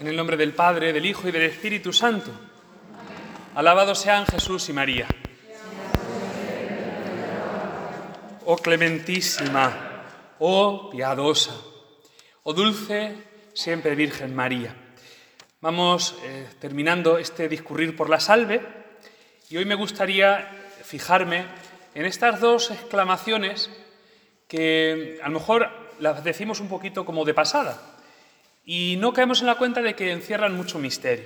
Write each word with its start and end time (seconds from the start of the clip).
En 0.00 0.06
el 0.06 0.14
nombre 0.14 0.36
del 0.36 0.52
Padre, 0.52 0.92
del 0.92 1.04
Hijo 1.04 1.26
y 1.26 1.32
del 1.32 1.42
Espíritu 1.42 1.92
Santo. 1.92 2.30
Alabados 3.56 3.98
sean 3.98 4.26
Jesús 4.26 4.68
y 4.68 4.72
María. 4.72 5.08
Oh 8.44 8.56
clementísima, 8.56 10.04
oh 10.38 10.88
piadosa, 10.90 11.52
oh 12.44 12.52
dulce 12.52 13.16
siempre 13.54 13.96
Virgen 13.96 14.36
María. 14.36 14.72
Vamos 15.60 16.16
eh, 16.22 16.46
terminando 16.60 17.18
este 17.18 17.48
discurrir 17.48 17.96
por 17.96 18.08
la 18.08 18.20
salve 18.20 18.62
y 19.50 19.56
hoy 19.56 19.64
me 19.64 19.74
gustaría 19.74 20.48
fijarme 20.84 21.44
en 21.96 22.06
estas 22.06 22.38
dos 22.38 22.70
exclamaciones 22.70 23.68
que 24.46 25.18
a 25.24 25.28
lo 25.28 25.40
mejor 25.40 25.68
las 25.98 26.22
decimos 26.22 26.60
un 26.60 26.68
poquito 26.68 27.04
como 27.04 27.24
de 27.24 27.34
pasada 27.34 27.97
y 28.70 28.96
no 28.98 29.14
caemos 29.14 29.40
en 29.40 29.46
la 29.46 29.54
cuenta 29.54 29.80
de 29.80 29.94
que 29.94 30.12
encierran 30.12 30.54
mucho 30.54 30.78
misterio. 30.78 31.24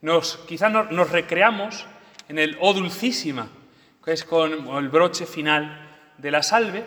Nos, 0.00 0.38
quizás 0.48 0.72
nos, 0.72 1.10
recreamos 1.12 1.86
en 2.28 2.40
el 2.40 2.56
O 2.60 2.74
Dulcísima, 2.74 3.48
que 4.04 4.12
es 4.12 4.24
con 4.24 4.76
el 4.76 4.88
broche 4.88 5.26
final 5.26 5.96
de 6.18 6.32
la 6.32 6.42
salve, 6.42 6.82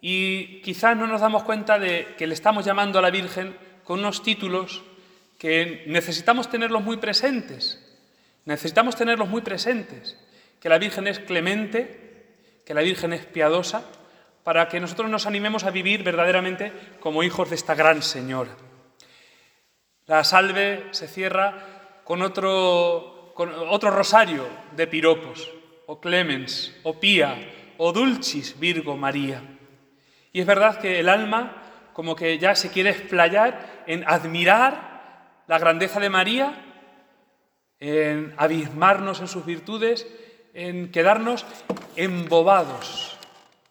y 0.00 0.60
quizás 0.60 0.96
no 0.96 1.08
nos 1.08 1.20
damos 1.20 1.42
cuenta 1.42 1.80
de 1.80 2.14
que 2.16 2.28
le 2.28 2.34
estamos 2.34 2.64
llamando 2.64 3.00
a 3.00 3.02
la 3.02 3.10
Virgen 3.10 3.56
con 3.82 3.98
unos 3.98 4.22
títulos 4.22 4.84
que 5.36 5.82
necesitamos 5.88 6.48
tenerlos 6.48 6.84
muy 6.84 6.98
presentes. 6.98 7.84
Necesitamos 8.44 8.94
tenerlos 8.94 9.28
muy 9.28 9.42
presentes. 9.42 10.16
Que 10.60 10.68
la 10.68 10.78
Virgen 10.78 11.08
es 11.08 11.18
clemente, 11.18 12.28
que 12.64 12.72
la 12.72 12.82
Virgen 12.82 13.12
es 13.14 13.26
piadosa, 13.26 13.84
para 14.44 14.68
que 14.68 14.78
nosotros 14.78 15.10
nos 15.10 15.26
animemos 15.26 15.64
a 15.64 15.72
vivir 15.72 16.04
verdaderamente 16.04 16.72
como 17.00 17.24
hijos 17.24 17.50
de 17.50 17.56
esta 17.56 17.74
gran 17.74 18.00
Señora. 18.00 18.52
La 20.06 20.24
salve 20.24 20.88
se 20.90 21.06
cierra 21.06 22.02
con 22.04 22.22
otro, 22.22 23.32
con 23.34 23.52
otro 23.52 23.90
rosario 23.90 24.46
de 24.74 24.86
piropos, 24.86 25.50
o 25.86 26.00
clemens, 26.00 26.74
o 26.82 26.98
pía, 26.98 27.36
o 27.78 27.92
dulcis 27.92 28.58
Virgo 28.58 28.96
María. 28.96 29.42
Y 30.32 30.40
es 30.40 30.46
verdad 30.46 30.80
que 30.80 31.00
el 31.00 31.08
alma 31.08 31.62
como 31.92 32.16
que 32.16 32.38
ya 32.38 32.54
se 32.54 32.70
quiere 32.70 32.90
explayar 32.90 33.84
en 33.86 34.04
admirar 34.08 35.42
la 35.46 35.58
grandeza 35.58 36.00
de 36.00 36.10
María, 36.10 36.54
en 37.78 38.34
abismarnos 38.38 39.20
en 39.20 39.28
sus 39.28 39.44
virtudes, 39.44 40.06
en 40.54 40.90
quedarnos 40.90 41.46
embobados 41.96 43.18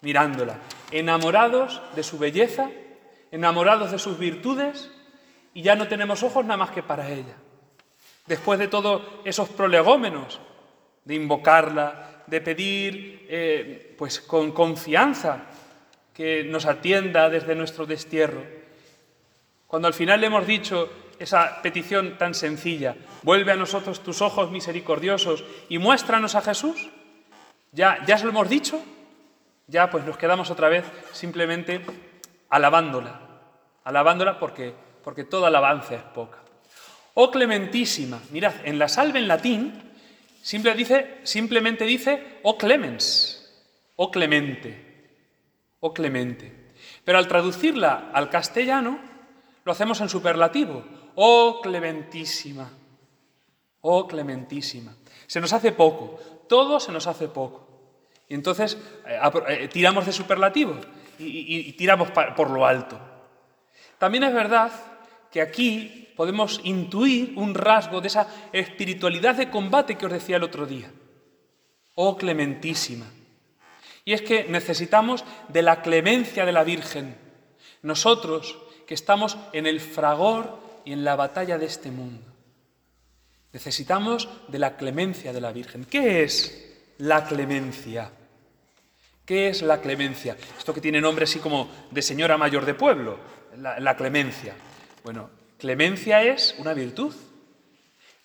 mirándola, 0.02 0.58
enamorados 0.92 1.82
de 1.96 2.04
su 2.04 2.18
belleza, 2.18 2.70
enamorados 3.32 3.92
de 3.92 4.00
sus 4.00 4.18
virtudes 4.18 4.92
y 5.54 5.62
ya 5.62 5.76
no 5.76 5.88
tenemos 5.88 6.24
ojos 6.24 6.46
nada 6.46 6.58
más 6.58 6.72
que 6.72 6.84
para 6.84 7.10
ella. 7.10 7.36
Después 8.26 8.60
de 8.60 8.68
todos 8.68 9.02
esos 9.26 9.50
prolegómenos, 9.50 10.40
de 11.04 11.16
invocarla, 11.16 12.24
de 12.28 12.42
pedir 12.42 13.26
eh, 13.30 13.96
pues 13.98 14.22
con 14.22 14.52
confianza 14.52 15.46
que 16.14 16.44
nos 16.44 16.66
atienda 16.66 17.30
desde 17.30 17.56
nuestro 17.56 17.86
destierro, 17.86 18.44
cuando 19.68 19.88
al 19.88 19.94
final 19.94 20.22
le 20.22 20.28
hemos 20.28 20.46
dicho 20.46 20.90
esa 21.18 21.62
petición 21.62 22.18
tan 22.18 22.34
sencilla, 22.34 22.96
vuelve 23.24 23.52
a 23.52 23.56
nosotros 23.56 24.02
tus 24.02 24.22
ojos 24.22 24.52
misericordiosos 24.52 25.44
y 25.70 25.78
muéstranos 25.78 26.36
a 26.36 26.42
Jesús, 26.42 26.90
ya, 27.72 28.04
ya 28.06 28.18
se 28.18 28.26
lo 28.26 28.32
hemos 28.32 28.50
dicho, 28.50 28.82
ya 29.68 29.90
pues 29.90 30.04
nos 30.04 30.18
quedamos 30.18 30.50
otra 30.50 30.68
vez 30.68 30.84
simplemente 31.14 31.82
alabándola, 32.50 33.22
alabándola 33.84 34.40
porque, 34.40 34.74
porque 35.04 35.24
toda 35.24 35.48
alabanza 35.48 35.96
es 35.96 36.04
poca. 36.04 36.40
Oh 37.14 37.30
clementísima, 37.30 38.22
mirad, 38.32 38.54
en 38.64 38.80
la 38.80 38.88
salve 38.88 39.20
en 39.20 39.28
latín 39.28 39.92
simplemente 40.44 41.86
dice 41.86 42.40
oh 42.44 42.58
clemens, 42.58 43.54
oh 43.98 44.10
clemente, 44.10 45.36
oh 45.82 45.94
clemente. 45.94 46.70
Pero 47.04 47.18
al 47.18 47.28
traducirla 47.28 48.12
al 48.14 48.30
castellano 48.30 49.00
lo 49.64 49.72
hacemos 49.72 50.00
en 50.02 50.10
superlativo, 50.10 50.84
oh 51.16 51.60
clementísima, 51.62 52.72
oh 53.82 54.08
clementísima. 54.08 54.96
Se 55.28 55.42
nos 55.42 55.54
hace 55.54 55.72
poco, 55.72 56.20
todo 56.48 56.80
se 56.80 56.92
nos 56.92 57.08
hace 57.08 57.28
poco. 57.28 57.68
Y 58.30 58.34
entonces 58.34 58.78
eh, 59.06 59.20
eh, 59.50 59.68
tiramos 59.68 60.06
de 60.06 60.14
superlativo 60.14 60.76
y, 61.20 61.74
tiramos 61.74 62.10
por 62.12 62.50
lo 62.50 62.66
alto. 62.66 63.00
También 64.00 64.24
es 64.24 64.34
verdad 64.34 64.72
que 65.32 65.42
aquí 65.42 66.10
podemos 66.16 66.60
intuir 66.64 67.34
un 67.36 67.54
rasgo 67.56 68.02
de 68.02 68.08
esa 68.08 68.28
espiritualidad 68.52 69.36
de 69.36 69.50
combate 69.50 69.98
que 69.98 70.06
os 70.06 70.12
decía 70.12 70.38
el 70.38 70.44
otro 70.44 70.66
día. 70.66 70.92
Oh 71.96 72.18
clementísima. 72.18 73.06
Y 74.04 74.14
es 74.14 74.22
que 74.22 74.46
necesitamos 74.46 75.24
de 75.48 75.62
la 75.62 75.82
clemencia 75.82 76.46
de 76.46 76.52
la 76.52 76.64
Virgen. 76.64 77.16
Nosotros 77.82 78.58
que 78.86 78.94
estamos 78.94 79.38
en 79.54 79.68
el 79.68 79.80
fragor 79.80 80.60
y 80.86 80.94
en 80.94 81.04
la 81.04 81.16
batalla 81.16 81.58
de 81.58 81.66
este 81.66 81.92
mundo. 81.92 82.26
Necesitamos 83.54 84.30
de 84.48 84.60
la 84.60 84.78
clemencia 84.78 85.34
de 85.34 85.42
la 85.42 85.52
Virgen. 85.52 85.86
¿Qué 85.86 86.24
es 86.24 86.94
la 86.98 87.26
clemencia? 87.26 88.12
¿Qué 89.26 89.50
es 89.50 89.62
la 89.62 89.82
clemencia? 89.82 90.36
Esto 90.58 90.74
que 90.74 90.82
tiene 90.82 91.02
nombre 91.02 91.24
así 91.24 91.40
como 91.40 91.70
de 91.92 92.02
señora 92.02 92.38
mayor 92.38 92.66
de 92.66 92.74
pueblo, 92.74 93.18
la, 93.58 93.96
clemencia. 93.96 94.56
Bueno, 95.04 95.30
clemencia 95.58 96.24
es 96.24 96.56
una 96.60 96.74
virtud 96.74 97.16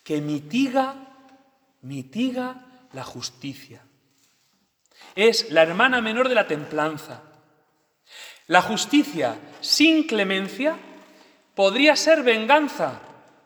que 0.02 0.20
mitiga, 0.20 0.94
mitiga 1.82 2.66
la 2.92 3.02
justicia. 3.02 3.82
Es 5.14 5.50
la 5.50 5.62
hermana 5.62 6.00
menor 6.00 6.28
de 6.28 6.34
la 6.34 6.46
templanza. 6.46 7.22
La 8.46 8.62
justicia 8.62 9.36
sin 9.60 10.06
clemencia 10.06 10.76
podría 11.54 11.96
ser 11.96 12.22
venganza. 12.22 13.00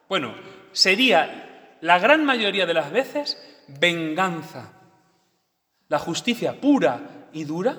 Bueno, 0.09 0.35
sería 0.73 1.77
la 1.81 1.99
gran 1.99 2.25
mayoría 2.25 2.67
de 2.67 2.75
las 2.75 2.91
veces 2.91 3.39
venganza. 3.69 4.73
La 5.89 5.99
justicia 5.99 6.61
pura 6.61 7.29
y 7.33 7.45
dura 7.45 7.79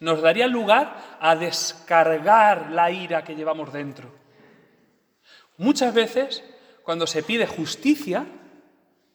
nos 0.00 0.22
daría 0.22 0.46
lugar 0.46 1.18
a 1.20 1.34
descargar 1.34 2.70
la 2.70 2.90
ira 2.90 3.24
que 3.24 3.34
llevamos 3.34 3.72
dentro. 3.72 4.27
Muchas 5.58 5.92
veces, 5.92 6.42
cuando 6.82 7.06
se 7.06 7.22
pide 7.22 7.46
justicia, 7.46 8.26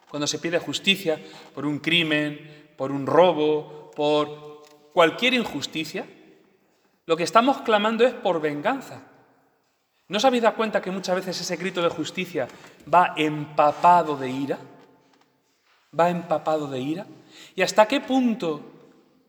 cuando 0.09 0.27
se 0.27 0.37
pide 0.37 0.59
justicia 0.59 1.19
por 1.55 1.65
un 1.65 1.79
crimen, 1.79 2.71
por 2.77 2.91
un 2.91 3.07
robo, 3.07 3.91
por 3.95 4.63
cualquier 4.93 5.33
injusticia, 5.33 6.05
lo 7.05 7.17
que 7.17 7.23
estamos 7.23 7.61
clamando 7.61 8.05
es 8.05 8.13
por 8.13 8.39
venganza. 8.39 9.01
¿No 10.07 10.17
os 10.17 10.25
habéis 10.25 10.43
dado 10.43 10.55
cuenta 10.55 10.81
que 10.81 10.91
muchas 10.91 11.15
veces 11.15 11.41
ese 11.41 11.55
grito 11.55 11.81
de 11.81 11.89
justicia 11.89 12.47
va 12.93 13.13
empapado 13.17 14.15
de 14.15 14.29
ira? 14.29 14.59
Va 15.97 16.09
empapado 16.09 16.67
de 16.67 16.79
ira. 16.79 17.07
¿Y 17.55 17.63
hasta 17.63 17.87
qué 17.87 17.99
punto 17.99 18.73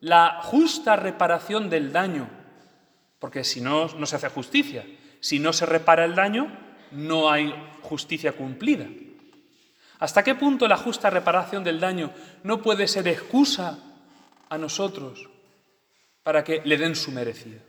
la 0.05 0.41
justa 0.43 0.97
reparación 0.97 1.71
del 1.71 1.91
daño, 1.91 2.29
porque 3.19 3.43
si 3.43 3.63
no, 3.63 3.89
no 3.97 4.05
se 4.05 4.17
hace 4.17 4.29
justicia. 4.29 4.85
Si 5.21 5.39
no 5.39 5.55
se 5.55 5.65
repara 5.65 6.05
el 6.05 6.15
daño, 6.15 6.64
no 6.95 7.31
hay 7.31 7.55
justicia 7.83 8.33
cumplida. 8.33 8.87
¿Hasta 9.99 10.23
qué 10.23 10.35
punto 10.35 10.67
la 10.67 10.77
justa 10.77 11.11
reparación 11.11 11.65
del 11.65 11.81
daño 11.81 12.11
no 12.43 12.61
puede 12.61 12.89
ser 12.89 13.09
excusa 13.09 13.79
a 14.49 14.59
nosotros 14.59 15.29
para 16.23 16.43
que 16.43 16.63
le 16.65 16.77
den 16.77 16.97
su 16.97 17.11
merecido? 17.11 17.61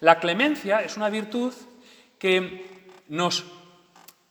La 0.00 0.18
clemencia 0.18 0.82
es 0.82 0.96
una 0.96 1.08
virtud 1.08 1.52
que 2.18 2.66
nos, 3.08 3.44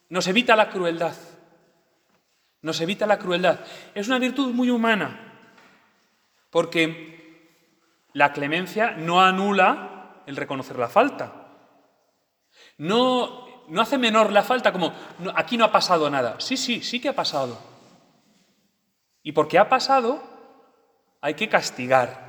nos 0.09 0.27
evita 0.27 0.55
la 0.55 0.69
crueldad. 0.69 1.15
Nos 2.61 2.81
evita 2.81 3.05
la 3.05 3.19
crueldad. 3.19 3.59
Es 3.93 4.07
una 4.07 4.19
virtud 4.19 4.53
muy 4.53 4.69
humana 4.69 5.33
porque 6.49 7.15
la 8.13 8.31
clemencia 8.31 8.91
no 8.91 9.21
anula 9.21 10.21
el 10.25 10.35
reconocer 10.35 10.77
la 10.79 10.87
falta. 10.87 11.44
No, 12.77 13.45
no 13.67 13.81
hace 13.81 13.97
menor 13.97 14.31
la 14.31 14.43
falta 14.43 14.71
como 14.71 14.93
aquí 15.35 15.57
no 15.57 15.65
ha 15.65 15.71
pasado 15.71 16.09
nada. 16.09 16.39
Sí, 16.39 16.57
sí, 16.57 16.81
sí 16.81 16.99
que 16.99 17.09
ha 17.09 17.15
pasado. 17.15 17.57
Y 19.23 19.31
porque 19.31 19.57
ha 19.57 19.69
pasado, 19.69 20.21
hay 21.21 21.33
que 21.33 21.49
castigar. 21.49 22.25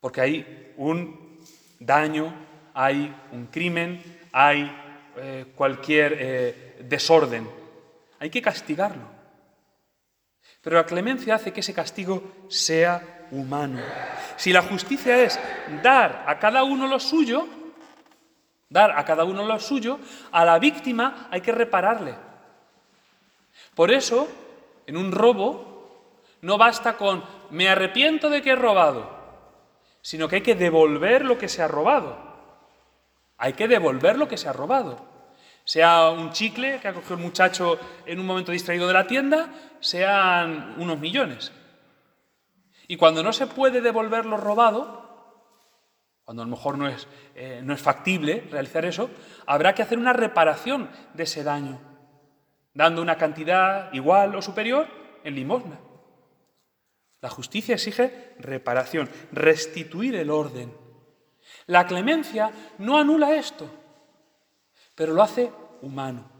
Porque 0.00 0.20
hay 0.20 0.74
un 0.76 1.38
daño, 1.78 2.34
hay 2.74 3.14
un 3.32 3.46
crimen, 3.46 4.02
hay 4.32 4.70
eh, 5.16 5.46
cualquier 5.54 6.16
eh, 6.18 6.76
desorden. 6.84 7.48
Hay 8.18 8.30
que 8.30 8.42
castigarlo. 8.42 9.20
Pero 10.60 10.76
la 10.76 10.84
clemencia 10.84 11.36
hace 11.36 11.52
que 11.52 11.60
ese 11.60 11.72
castigo 11.72 12.46
sea 12.48 13.26
humano. 13.30 13.80
Si 14.36 14.52
la 14.52 14.62
justicia 14.62 15.22
es 15.22 15.38
dar 15.82 16.24
a 16.26 16.38
cada 16.38 16.64
uno 16.64 16.86
lo 16.86 17.00
suyo, 17.00 17.46
dar 18.70 18.92
a 18.96 19.04
cada 19.04 19.24
uno 19.24 19.44
lo 19.44 19.58
suyo, 19.58 19.98
a 20.32 20.44
la 20.44 20.58
víctima 20.58 21.28
hay 21.30 21.42
que 21.42 21.52
repararle. 21.52 22.14
Por 23.74 23.90
eso, 23.90 24.28
en 24.86 24.96
un 24.96 25.12
robo, 25.12 26.14
no 26.40 26.56
basta 26.56 26.96
con 26.96 27.22
me 27.50 27.68
arrepiento 27.68 28.30
de 28.30 28.40
que 28.40 28.50
he 28.50 28.56
robado, 28.56 29.10
sino 30.00 30.28
que 30.28 30.36
hay 30.36 30.42
que 30.42 30.54
devolver 30.54 31.24
lo 31.24 31.36
que 31.36 31.48
se 31.48 31.62
ha 31.62 31.68
robado. 31.68 32.30
Hay 33.36 33.54
que 33.54 33.68
devolver 33.68 34.16
lo 34.16 34.28
que 34.28 34.36
se 34.36 34.48
ha 34.48 34.52
robado. 34.52 35.04
Sea 35.64 36.10
un 36.10 36.30
chicle 36.32 36.78
que 36.80 36.88
ha 36.88 36.94
cogido 36.94 37.16
el 37.16 37.22
muchacho 37.22 37.78
en 38.06 38.20
un 38.20 38.26
momento 38.26 38.52
distraído 38.52 38.86
de 38.86 38.94
la 38.94 39.06
tienda, 39.06 39.48
sean 39.80 40.74
unos 40.78 40.98
millones. 40.98 41.52
Y 42.86 42.96
cuando 42.96 43.22
no 43.22 43.32
se 43.32 43.46
puede 43.46 43.80
devolver 43.80 44.26
lo 44.26 44.36
robado, 44.36 45.09
cuando 46.30 46.44
a 46.44 46.46
lo 46.46 46.52
mejor 46.52 46.78
no 46.78 46.86
es, 46.86 47.08
eh, 47.34 47.60
no 47.64 47.74
es 47.74 47.82
factible 47.82 48.46
realizar 48.52 48.84
eso, 48.84 49.10
habrá 49.46 49.74
que 49.74 49.82
hacer 49.82 49.98
una 49.98 50.12
reparación 50.12 50.88
de 51.12 51.24
ese 51.24 51.42
daño, 51.42 51.80
dando 52.72 53.02
una 53.02 53.16
cantidad 53.16 53.92
igual 53.92 54.36
o 54.36 54.40
superior 54.40 54.86
en 55.24 55.34
limosna. 55.34 55.80
La 57.20 57.30
justicia 57.30 57.74
exige 57.74 58.36
reparación, 58.38 59.10
restituir 59.32 60.14
el 60.14 60.30
orden. 60.30 60.72
La 61.66 61.88
clemencia 61.88 62.52
no 62.78 62.96
anula 62.96 63.34
esto, 63.34 63.68
pero 64.94 65.12
lo 65.12 65.24
hace 65.24 65.50
humano. 65.82 66.30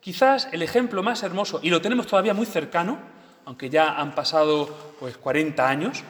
Quizás 0.00 0.48
el 0.52 0.62
ejemplo 0.62 1.02
más 1.02 1.22
hermoso, 1.22 1.60
y 1.62 1.68
lo 1.68 1.82
tenemos 1.82 2.06
todavía 2.06 2.32
muy 2.32 2.46
cercano, 2.46 2.98
aunque 3.44 3.68
ya 3.68 3.98
han 3.98 4.14
pasado 4.14 4.94
pues 4.98 5.18
40 5.18 5.68
años, 5.68 6.02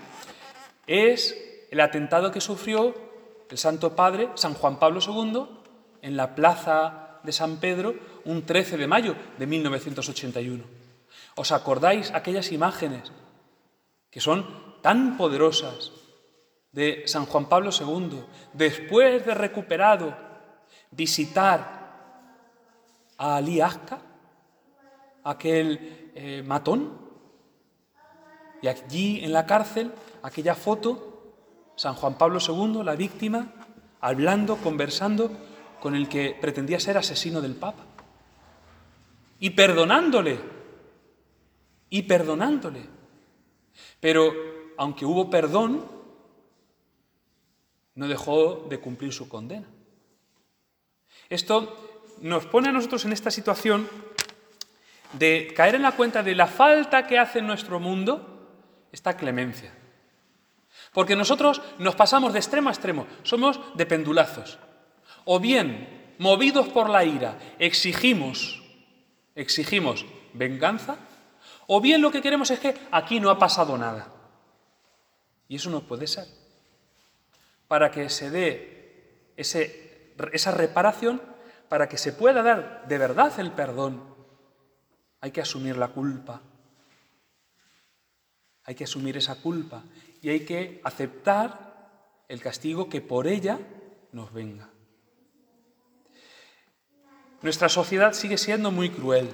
es 0.87 1.67
el 1.73 1.81
atentado 1.81 2.31
que 2.31 2.41
sufrió 2.41 3.08
el 3.51 3.59
Santo 3.59 3.95
Padre, 3.95 4.31
San 4.35 4.55
Juan 4.55 4.79
Pablo 4.79 5.01
II, 5.01 5.47
en 6.03 6.17
la 6.17 6.35
plaza 6.35 7.21
de 7.23 7.33
San 7.33 7.57
Pedro 7.57 7.95
un 8.25 8.45
13 8.45 8.77
de 8.77 8.87
mayo 8.87 9.17
de 9.39 9.47
1981. 9.47 10.65
¿Os 11.37 11.53
acordáis 11.53 12.11
aquellas 12.13 12.53
imágenes 12.53 13.13
que 14.11 14.21
son 14.21 14.47
tan 14.83 15.17
poderosas 15.17 15.93
de 16.73 17.05
San 17.07 17.27
Juan 17.27 17.49
Pablo 17.49 17.71
II, 17.71 18.23
después 18.53 19.25
de 19.25 19.35
recuperado, 19.35 20.17
visitar 20.91 21.79
a 23.17 23.37
Ali 23.37 23.61
Azca, 23.61 23.99
aquel 25.25 26.13
eh, 26.15 26.43
matón, 26.47 27.09
y 28.63 28.69
allí 28.69 29.25
en 29.25 29.33
la 29.33 29.47
cárcel, 29.47 29.93
aquella 30.23 30.55
foto 30.55 31.18
San 31.79 31.95
Juan 31.95 32.19
Pablo 32.19 32.41
II, 32.41 32.83
la 32.83 32.97
víctima, 32.97 33.53
hablando, 34.01 34.57
conversando 34.57 35.31
con 35.79 35.95
el 35.95 36.09
que 36.09 36.37
pretendía 36.41 36.81
ser 36.81 36.99
asesino 36.99 37.41
del 37.41 37.55
Papa. 37.55 37.85
Y 39.39 39.51
perdonándole, 39.51 40.41
y 41.89 42.03
perdonándole. 42.03 42.85
Pero 44.01 44.33
aunque 44.77 45.07
hubo 45.07 45.31
perdón, 45.31 45.87
no 47.95 48.09
dejó 48.09 48.67
de 48.69 48.81
cumplir 48.81 49.13
su 49.13 49.29
condena. 49.29 49.69
Esto 51.31 51.77
nos 52.23 52.45
pone 52.47 52.71
a 52.71 52.73
nosotros 52.73 53.05
en 53.05 53.13
esta 53.13 53.31
situación 53.31 53.89
de 55.13 55.53
caer 55.55 55.77
en 55.77 55.83
la 55.83 55.93
cuenta 55.93 56.25
de 56.25 56.35
la 56.35 56.49
falta 56.49 57.07
que 57.07 57.21
hace 57.21 57.39
en 57.39 57.47
nuestro 57.47 57.79
mundo 57.79 58.49
esta 58.91 59.17
clemencia. 59.17 59.78
Porque 60.93 61.17
nosotros 61.17 61.61
nos 61.79 61.95
pasamos 61.95 62.33
de 62.33 62.39
extremo 62.39 62.69
a 62.69 62.73
extremo, 62.73 63.07
somos 63.23 63.61
de 63.75 63.87
pendulazos. 63.87 64.59
O 65.25 65.39
bien, 65.39 66.15
movidos 66.19 66.69
por 66.69 66.89
la 66.91 67.05
ira, 67.05 67.39
exigimos, 67.59 68.63
exigimos 69.35 70.07
venganza, 70.33 70.97
o 71.67 71.81
bien 71.81 72.01
lo 72.01 72.11
que 72.11 72.23
queremos 72.23 72.51
es 72.51 72.61
que 72.61 72.75
aquí 72.91 73.21
no 73.21 73.31
ha 73.31 73.39
pasado 73.39 73.77
nada. 73.77 74.09
Y 75.49 75.57
eso 75.57 75.71
no 75.71 75.83
puede 75.83 76.07
ser. 76.07 76.27
Para 77.69 77.91
que 77.91 78.09
se 78.09 78.31
dé 78.31 79.35
esa 79.37 80.51
reparación, 80.51 81.21
para 81.69 81.89
que 81.89 81.99
se 81.99 82.13
pueda 82.13 82.43
dar 82.43 82.87
de 82.89 82.99
verdad 82.99 83.39
el 83.39 83.53
perdón, 83.53 84.03
hay 85.21 85.31
que 85.31 85.43
asumir 85.43 85.77
la 85.77 85.89
culpa. 85.89 86.41
Hay 88.69 88.75
que 88.75 88.85
asumir 88.85 89.17
esa 89.17 89.37
culpa 89.37 89.83
y 90.21 90.29
hay 90.29 90.41
que 90.41 90.83
aceptar 90.85 92.21
el 92.29 92.39
castigo 92.43 92.91
que 92.91 93.01
por 93.01 93.27
ella 93.27 93.59
nos 94.13 94.31
venga. 94.31 94.69
Nuestra 97.41 97.71
sociedad 97.71 98.13
sigue 98.13 98.37
siendo 98.37 98.71
muy 98.71 98.91
cruel. 98.91 99.31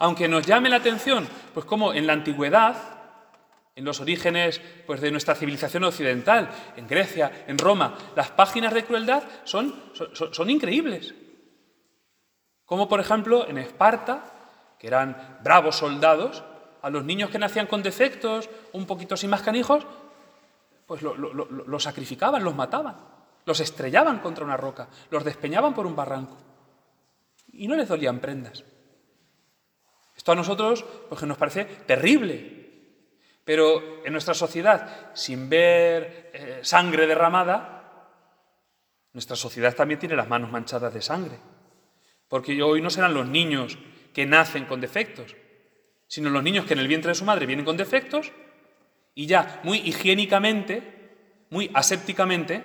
Aunque 0.00 0.26
nos 0.26 0.44
llame 0.44 0.70
la 0.70 0.78
atención, 0.78 1.28
pues 1.54 1.66
como 1.66 1.92
en 1.92 2.08
la 2.08 2.14
antigüedad, 2.14 2.74
en 3.76 3.84
los 3.84 4.00
orígenes 4.00 4.60
pues, 4.88 5.00
de 5.00 5.12
nuestra 5.12 5.36
civilización 5.36 5.84
occidental, 5.84 6.50
en 6.76 6.88
Grecia, 6.88 7.44
en 7.46 7.58
Roma, 7.58 7.96
las 8.16 8.32
páginas 8.32 8.74
de 8.74 8.84
crueldad 8.84 9.22
son, 9.44 9.92
son, 9.92 10.34
son 10.34 10.50
increíbles. 10.50 11.14
Como 12.64 12.88
por 12.88 12.98
ejemplo 12.98 13.48
en 13.48 13.58
Esparta, 13.58 14.24
que 14.80 14.88
eran 14.88 15.38
bravos 15.44 15.76
soldados, 15.76 16.42
a 16.82 16.90
los 16.90 17.04
niños 17.04 17.30
que 17.30 17.38
nacían 17.38 17.66
con 17.66 17.82
defectos, 17.82 18.48
un 18.72 18.86
poquito 18.86 19.16
sin 19.16 19.30
más 19.30 19.42
canijos, 19.42 19.86
pues 20.86 21.02
los 21.02 21.82
sacrificaban, 21.82 22.42
los 22.42 22.54
mataban, 22.54 22.96
los 23.44 23.60
estrellaban 23.60 24.20
contra 24.20 24.44
una 24.44 24.56
roca, 24.56 24.88
los 25.10 25.24
despeñaban 25.24 25.74
por 25.74 25.86
un 25.86 25.94
barranco. 25.94 26.36
Y 27.52 27.68
no 27.68 27.76
les 27.76 27.88
dolían 27.88 28.20
prendas. 28.20 28.64
Esto 30.16 30.32
a 30.32 30.34
nosotros 30.34 30.84
pues, 31.08 31.22
nos 31.22 31.36
parece 31.36 31.64
terrible. 31.64 32.56
Pero 33.44 34.04
en 34.04 34.12
nuestra 34.12 34.34
sociedad, 34.34 35.10
sin 35.14 35.48
ver 35.48 36.30
eh, 36.34 36.60
sangre 36.62 37.06
derramada, 37.06 37.78
nuestra 39.12 39.36
sociedad 39.36 39.74
también 39.74 40.00
tiene 40.00 40.16
las 40.16 40.28
manos 40.28 40.50
manchadas 40.50 40.92
de 40.92 41.00
sangre. 41.00 41.38
Porque 42.28 42.62
hoy 42.62 42.82
no 42.82 42.90
serán 42.90 43.14
los 43.14 43.26
niños 43.26 43.78
que 44.12 44.26
nacen 44.26 44.66
con 44.66 44.80
defectos, 44.80 45.34
sino 46.08 46.30
los 46.30 46.42
niños 46.42 46.64
que 46.64 46.72
en 46.72 46.80
el 46.80 46.88
vientre 46.88 47.10
de 47.10 47.14
su 47.14 47.24
madre 47.24 47.46
vienen 47.46 47.64
con 47.64 47.76
defectos 47.76 48.32
y 49.14 49.26
ya 49.26 49.60
muy 49.62 49.78
higiénicamente, 49.78 50.82
muy 51.50 51.70
asépticamente, 51.74 52.64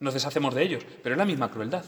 nos 0.00 0.14
deshacemos 0.14 0.54
de 0.54 0.62
ellos. 0.62 0.84
Pero 1.02 1.14
es 1.14 1.18
la 1.18 1.24
misma 1.24 1.50
crueldad. 1.50 1.84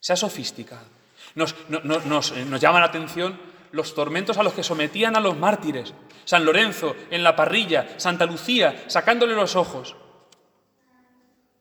Se 0.00 0.12
ha 0.12 0.16
sofisticado. 0.16 0.86
Nos, 1.34 1.54
nos, 1.68 2.32
eh, 2.32 2.44
nos 2.44 2.60
llama 2.60 2.80
la 2.80 2.86
atención 2.86 3.38
los 3.72 3.94
tormentos 3.94 4.38
a 4.38 4.42
los 4.42 4.52
que 4.52 4.62
sometían 4.62 5.16
a 5.16 5.20
los 5.20 5.36
mártires. 5.36 5.94
San 6.24 6.44
Lorenzo 6.44 6.96
en 7.10 7.22
la 7.22 7.36
parrilla, 7.36 7.98
Santa 7.98 8.26
Lucía 8.26 8.84
sacándole 8.88 9.34
los 9.34 9.56
ojos. 9.56 9.96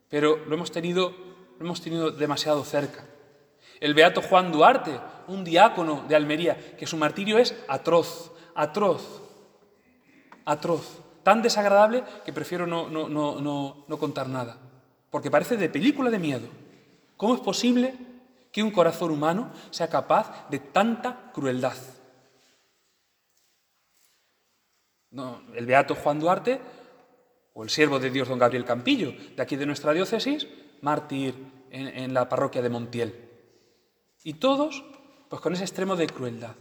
Pero 0.10 0.44
lo 0.48 0.56
hemos 0.56 0.72
tenido, 0.72 1.16
lo 1.60 1.66
hemos 1.66 1.82
tenido 1.82 2.12
demasiado 2.12 2.63
cerca. 2.63 3.06
El 3.80 3.94
beato 3.94 4.22
Juan 4.22 4.51
Duarte, 4.51 5.00
un 5.30 5.44
diácono 5.44 6.04
de 6.08 6.16
Almería, 6.16 6.76
que 6.78 6.88
su 6.88 6.98
martirio 6.98 7.38
es 7.38 7.56
atroz, 7.68 8.32
atroz, 8.56 9.22
atroz, 10.46 11.00
tan 11.24 11.42
desagradable 11.42 12.04
que 12.26 12.34
prefiero 12.34 12.66
no, 12.68 12.90
no, 12.90 13.08
no, 13.08 13.86
no 13.88 13.98
contar 13.98 14.28
nada, 14.28 14.58
porque 15.10 15.32
parece 15.32 15.58
de 15.58 15.70
película 15.70 16.10
de 16.10 16.20
miedo. 16.20 16.48
¿Cómo 17.16 17.36
es 17.36 17.42
posible 17.42 17.96
que 18.52 18.64
un 18.64 18.72
corazón 18.72 19.12
humano 19.12 19.52
sea 19.70 19.90
capaz 19.90 20.50
de 20.50 20.60
tanta 20.60 21.32
crueldad? 21.34 21.78
No, 25.12 25.42
el 25.56 25.66
beato 25.66 25.96
Juan 25.96 26.20
Duarte 26.20 26.62
o 27.54 27.64
el 27.64 27.70
siervo 27.70 28.00
de 28.00 28.10
Dios 28.10 28.28
don 28.28 28.40
Gabriel 28.40 28.66
Campillo, 28.66 29.14
de 29.36 29.42
aquí 29.42 29.56
de 29.56 29.66
nuestra 29.66 29.92
diócesis, 29.92 30.48
mártir 30.82 31.36
en, 31.72 31.88
en 31.88 32.14
la 32.14 32.30
parroquia 32.30 32.62
de 32.62 32.70
Montiel. 32.70 33.30
Y 34.24 34.34
todos, 34.34 34.84
pues 35.30 35.42
con 35.42 35.54
ese 35.54 35.64
extremo 35.64 35.96
de 35.96 36.08
crueldad. 36.08 36.56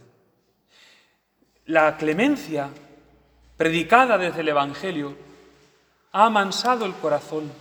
La 1.65 1.97
clemencia 1.97 2.69
predicada 3.57 4.17
desde 4.17 4.41
el 4.41 4.49
Evangelio 4.49 5.17
ha 6.11 6.25
amansado 6.25 6.85
el 6.85 6.93
corazón. 6.93 7.51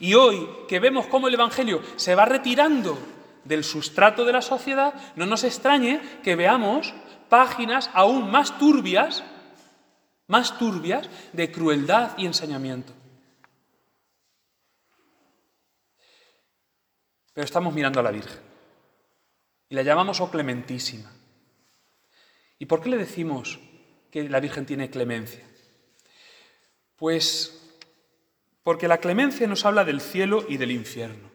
Y 0.00 0.14
hoy 0.14 0.46
que 0.68 0.80
vemos 0.80 1.06
cómo 1.06 1.28
el 1.28 1.34
Evangelio 1.34 1.80
se 1.96 2.14
va 2.14 2.24
retirando 2.24 2.98
del 3.44 3.62
sustrato 3.62 4.24
de 4.24 4.32
la 4.32 4.42
sociedad, 4.42 4.94
no 5.16 5.26
nos 5.26 5.44
extrañe 5.44 6.00
que 6.22 6.34
veamos 6.34 6.92
páginas 7.28 7.90
aún 7.94 8.30
más 8.30 8.58
turbias, 8.58 9.22
más 10.26 10.58
turbias 10.58 11.08
de 11.32 11.52
crueldad 11.52 12.12
y 12.16 12.26
ensañamiento. 12.26 12.92
Pero 17.32 17.44
estamos 17.44 17.72
mirando 17.74 18.00
a 18.00 18.02
la 18.02 18.10
Virgen 18.10 18.53
y 19.68 19.74
la 19.74 19.82
llamamos 19.82 20.20
oh 20.20 20.30
clementísima. 20.30 21.12
¿Y 22.58 22.66
por 22.66 22.82
qué 22.82 22.90
le 22.90 22.96
decimos 22.96 23.58
que 24.10 24.28
la 24.28 24.40
Virgen 24.40 24.66
tiene 24.66 24.90
clemencia? 24.90 25.44
Pues 26.96 27.60
porque 28.62 28.88
la 28.88 28.98
clemencia 28.98 29.46
nos 29.46 29.64
habla 29.66 29.84
del 29.84 30.00
cielo 30.00 30.44
y 30.48 30.56
del 30.56 30.70
infierno. 30.70 31.30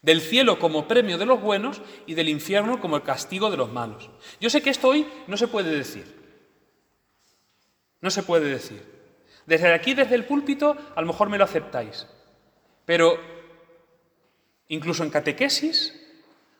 Del 0.00 0.20
cielo 0.20 0.60
como 0.60 0.86
premio 0.86 1.18
de 1.18 1.26
los 1.26 1.40
buenos 1.40 1.82
y 2.06 2.14
del 2.14 2.28
infierno 2.28 2.80
como 2.80 2.96
el 2.96 3.02
castigo 3.02 3.50
de 3.50 3.56
los 3.56 3.72
malos. 3.72 4.10
Yo 4.40 4.48
sé 4.48 4.62
que 4.62 4.70
esto 4.70 4.88
hoy 4.88 5.08
no 5.26 5.36
se 5.36 5.48
puede 5.48 5.74
decir. 5.74 6.16
No 8.00 8.10
se 8.10 8.22
puede 8.22 8.48
decir. 8.48 8.80
Desde 9.44 9.72
aquí, 9.74 9.94
desde 9.94 10.14
el 10.14 10.24
púlpito, 10.24 10.76
a 10.94 11.00
lo 11.00 11.06
mejor 11.08 11.28
me 11.28 11.38
lo 11.38 11.44
aceptáis. 11.44 12.06
Pero 12.84 13.18
incluso 14.68 15.02
en 15.02 15.10
catequesis, 15.10 16.07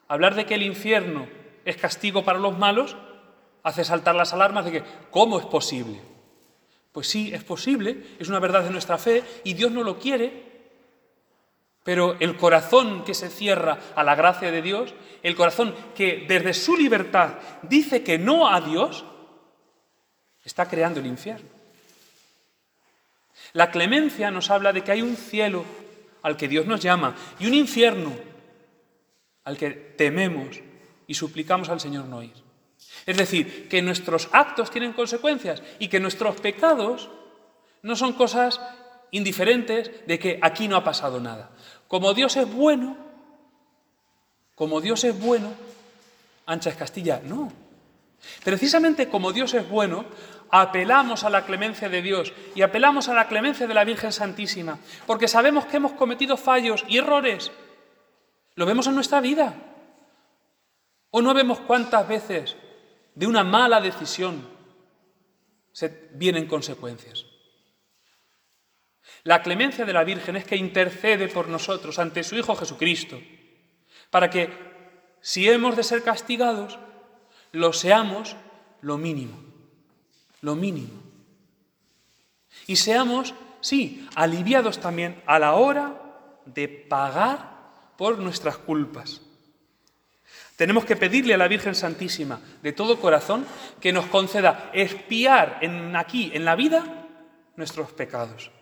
hablar 0.08 0.34
de 0.34 0.46
que 0.46 0.54
el 0.54 0.62
infierno 0.62 1.28
es 1.64 1.76
castigo 1.76 2.24
para 2.24 2.38
los 2.38 2.58
malos 2.58 2.96
hace 3.62 3.84
saltar 3.84 4.14
las 4.14 4.32
alarmas 4.32 4.64
de 4.64 4.72
que, 4.72 4.84
¿cómo 5.10 5.38
es 5.38 5.46
posible? 5.46 6.00
Pues 6.92 7.08
sí, 7.08 7.30
es 7.32 7.44
posible, 7.44 8.02
es 8.18 8.28
una 8.28 8.38
verdad 8.38 8.64
de 8.64 8.70
nuestra 8.70 8.98
fe 8.98 9.22
y 9.44 9.54
Dios 9.54 9.70
no 9.70 9.82
lo 9.82 9.98
quiere, 9.98 10.48
pero 11.84 12.16
el 12.20 12.36
corazón 12.36 13.04
que 13.04 13.14
se 13.14 13.28
cierra 13.28 13.78
a 13.94 14.02
la 14.02 14.14
gracia 14.14 14.50
de 14.50 14.62
Dios, 14.62 14.94
el 15.22 15.36
corazón 15.36 15.74
que 15.94 16.24
desde 16.26 16.54
su 16.54 16.76
libertad 16.76 17.34
dice 17.62 18.02
que 18.02 18.18
no 18.18 18.48
a 18.48 18.60
Dios, 18.60 19.04
está 20.44 20.68
creando 20.68 21.00
el 21.00 21.06
infierno. 21.06 21.48
La 23.52 23.70
clemencia 23.70 24.30
nos 24.30 24.50
habla 24.50 24.72
de 24.72 24.82
que 24.82 24.92
hay 24.92 25.02
un 25.02 25.16
cielo 25.16 25.64
al 26.22 26.36
que 26.36 26.48
Dios 26.48 26.66
nos 26.66 26.80
llama 26.80 27.14
y 27.38 27.46
un 27.46 27.54
infierno 27.54 28.12
al 29.48 29.56
que 29.56 29.70
tememos 29.70 30.60
y 31.06 31.14
suplicamos 31.14 31.70
al 31.70 31.80
Señor 31.80 32.04
no 32.04 32.22
ir. 32.22 32.34
Es 33.06 33.16
decir, 33.16 33.66
que 33.66 33.80
nuestros 33.80 34.28
actos 34.32 34.70
tienen 34.70 34.92
consecuencias 34.92 35.62
y 35.78 35.88
que 35.88 36.00
nuestros 36.00 36.38
pecados 36.38 37.08
no 37.80 37.96
son 37.96 38.12
cosas 38.12 38.60
indiferentes 39.10 40.06
de 40.06 40.18
que 40.18 40.38
aquí 40.42 40.68
no 40.68 40.76
ha 40.76 40.84
pasado 40.84 41.18
nada. 41.18 41.48
Como 41.88 42.12
Dios 42.12 42.36
es 42.36 42.52
bueno, 42.52 42.98
como 44.54 44.82
Dios 44.82 45.02
es 45.04 45.18
bueno, 45.18 45.54
ancha 46.44 46.68
es 46.68 46.76
Castilla, 46.76 47.22
no. 47.24 47.50
Precisamente 48.44 49.08
como 49.08 49.32
Dios 49.32 49.54
es 49.54 49.66
bueno, 49.66 50.04
apelamos 50.50 51.24
a 51.24 51.30
la 51.30 51.46
clemencia 51.46 51.88
de 51.88 52.02
Dios 52.02 52.34
y 52.54 52.60
apelamos 52.60 53.08
a 53.08 53.14
la 53.14 53.28
clemencia 53.28 53.66
de 53.66 53.72
la 53.72 53.84
Virgen 53.84 54.12
Santísima, 54.12 54.78
porque 55.06 55.26
sabemos 55.26 55.64
que 55.64 55.78
hemos 55.78 55.92
cometido 55.92 56.36
fallos 56.36 56.84
y 56.86 56.98
errores. 56.98 57.50
Lo 58.58 58.66
vemos 58.66 58.88
en 58.88 58.96
nuestra 58.96 59.20
vida. 59.20 59.54
¿O 61.12 61.22
no 61.22 61.32
vemos 61.32 61.60
cuántas 61.60 62.08
veces 62.08 62.56
de 63.14 63.28
una 63.28 63.44
mala 63.44 63.80
decisión 63.80 64.48
se 65.70 66.08
vienen 66.14 66.48
consecuencias? 66.48 67.24
La 69.22 69.42
clemencia 69.42 69.84
de 69.84 69.92
la 69.92 70.02
Virgen 70.02 70.34
es 70.34 70.44
que 70.44 70.56
intercede 70.56 71.28
por 71.28 71.46
nosotros 71.46 72.00
ante 72.00 72.24
su 72.24 72.34
Hijo 72.34 72.56
Jesucristo, 72.56 73.20
para 74.10 74.28
que 74.28 74.50
si 75.20 75.48
hemos 75.48 75.76
de 75.76 75.84
ser 75.84 76.02
castigados, 76.02 76.80
lo 77.52 77.72
seamos 77.72 78.34
lo 78.80 78.98
mínimo, 78.98 79.38
lo 80.40 80.56
mínimo. 80.56 81.00
Y 82.66 82.74
seamos, 82.74 83.34
sí, 83.60 84.08
aliviados 84.16 84.80
también 84.80 85.22
a 85.26 85.38
la 85.38 85.54
hora 85.54 86.40
de 86.44 86.66
pagar 86.66 87.57
por 87.98 88.20
nuestras 88.20 88.56
culpas. 88.56 89.20
Tenemos 90.54 90.84
que 90.84 90.94
pedirle 90.94 91.34
a 91.34 91.36
la 91.36 91.48
Virgen 91.48 91.74
Santísima 91.74 92.40
de 92.62 92.72
todo 92.72 93.00
corazón 93.00 93.44
que 93.80 93.92
nos 93.92 94.06
conceda 94.06 94.70
espiar 94.72 95.58
en, 95.62 95.96
aquí, 95.96 96.30
en 96.32 96.44
la 96.44 96.54
vida, 96.54 97.08
nuestros 97.56 97.90
pecados. 97.92 98.52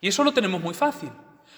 Y 0.00 0.08
eso 0.08 0.22
lo 0.22 0.32
tenemos 0.32 0.60
muy 0.60 0.74
fácil, 0.74 1.10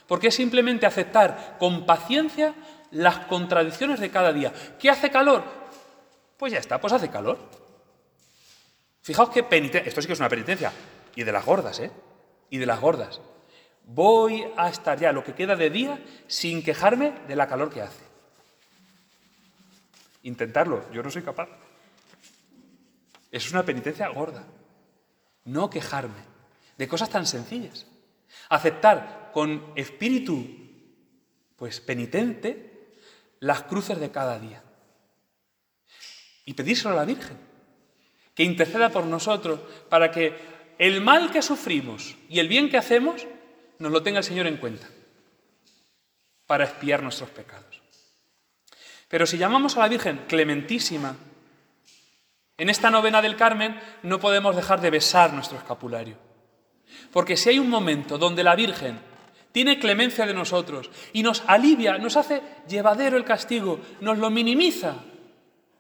porque 0.07 0.29
es 0.29 0.35
simplemente 0.35 0.87
aceptar 0.87 1.57
con 1.59 1.85
paciencia 1.85 2.55
las 2.91 3.27
contradicciones 3.27 4.01
de 4.01 4.11
cada 4.11 4.33
día. 4.33 4.55
¿Qué 4.79 4.89
hace 4.89 5.11
calor? 5.11 5.45
Pues 6.39 6.55
ya 6.55 6.59
está, 6.59 6.81
pues 6.81 6.95
hace 6.95 7.11
calor. 7.11 7.39
Fijaos 9.03 9.29
qué 9.29 9.43
penitencia, 9.43 9.87
esto 9.87 10.01
sí 10.01 10.07
que 10.07 10.15
es 10.15 10.21
una 10.21 10.31
penitencia, 10.31 10.73
y 11.15 11.23
de 11.23 11.33
las 11.33 11.45
gordas, 11.45 11.81
¿eh? 11.81 11.91
Y 12.49 12.57
de 12.57 12.67
las 12.67 12.81
gordas. 12.81 13.21
Voy 13.87 14.45
a 14.57 14.69
estar 14.69 14.99
ya 14.99 15.13
lo 15.13 15.23
que 15.23 15.35
queda 15.35 15.55
de 15.55 15.71
día 15.71 16.03
sin 16.27 16.63
quejarme 16.63 17.13
de 17.29 17.37
la 17.37 17.47
calor 17.47 17.73
que 17.73 17.83
hace. 17.83 18.05
Intentarlo, 20.25 20.91
yo 20.93 21.05
no 21.05 21.11
soy 21.11 21.23
capaz. 21.23 21.49
Es 23.31 23.53
una 23.53 23.65
penitencia 23.65 24.09
gorda. 24.09 24.45
No 25.45 25.71
quejarme 25.71 26.19
de 26.77 26.89
cosas 26.89 27.11
tan 27.11 27.27
sencillas. 27.27 27.87
Aceptar 28.49 29.31
con 29.33 29.73
espíritu 29.77 30.67
pues 31.55 31.81
penitente 31.81 32.89
las 33.39 33.63
cruces 33.63 34.01
de 34.01 34.11
cada 34.11 34.41
día. 34.41 34.65
Y 36.45 36.55
pedírselo 36.55 36.95
a 36.95 36.97
la 36.97 37.05
Virgen, 37.05 37.39
que 38.35 38.43
interceda 38.43 38.91
por 38.91 39.05
nosotros 39.05 39.61
para 39.89 40.11
que 40.11 40.37
el 40.79 41.01
mal 41.01 41.31
que 41.31 41.41
sufrimos 41.41 42.17
y 42.29 42.41
el 42.41 42.49
bien 42.49 42.69
que 42.69 42.79
hacemos 42.79 43.27
nos 43.79 43.93
lo 43.93 44.03
tenga 44.03 44.19
el 44.19 44.25
Señor 44.25 44.47
en 44.47 44.57
cuenta 44.57 44.89
para 46.47 46.65
expiar 46.65 47.03
nuestros 47.03 47.31
pecados. 47.31 47.83
Pero 49.09 49.27
si 49.27 49.39
llamamos 49.39 49.77
a 49.77 49.81
la 49.81 49.89
Virgen 49.89 50.25
clementísima, 50.27 51.17
en 52.59 52.71
esta 52.71 52.91
novena 52.91 53.23
del 53.23 53.37
Carmen 53.37 53.79
no 54.03 54.19
podemos 54.19 54.57
dejar 54.57 54.81
de 54.81 54.91
besar 54.91 55.33
nuestro 55.33 55.59
escapulario. 55.59 56.17
Porque 57.13 57.37
si 57.37 57.51
hay 57.51 57.59
un 57.59 57.69
momento 57.69 58.19
donde 58.19 58.45
la 58.45 58.57
Virgen 58.57 58.99
tiene 59.53 59.79
clemencia 59.79 60.27
de 60.27 60.35
nosotros 60.35 60.91
y 61.13 61.23
nos 61.23 61.43
alivia, 61.47 61.99
nos 61.99 62.17
hace 62.17 62.43
llevadero 62.69 63.17
el 63.17 63.25
castigo, 63.25 63.81
nos 64.01 64.19
lo 64.19 64.31
minimiza, 64.31 64.97